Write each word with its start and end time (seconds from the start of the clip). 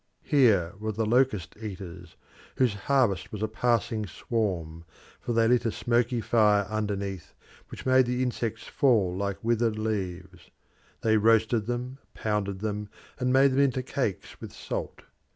Here 0.23 0.73
were 0.79 0.91
the 0.91 1.05
locust 1.05 1.55
eaters, 1.61 2.15
whose 2.55 2.73
harvest 2.73 3.31
was 3.31 3.43
a 3.43 3.47
passing 3.47 4.07
swarm, 4.07 4.83
for 5.19 5.31
they 5.31 5.47
lit 5.47 5.63
a 5.63 5.71
smoky 5.71 6.21
fire 6.21 6.65
underneath, 6.71 7.35
which 7.69 7.85
made 7.85 8.07
the 8.07 8.23
insects 8.23 8.63
fall 8.63 9.15
like 9.15 9.43
withered 9.43 9.77
leaves; 9.77 10.49
they 11.01 11.17
roasted 11.17 11.67
them, 11.67 11.99
pounded 12.15 12.61
them, 12.61 12.89
and 13.19 13.31
made 13.31 13.51
them 13.51 13.59
into 13.59 13.83
cakes 13.83 14.41
with 14.41 14.51
salt. 14.53 15.03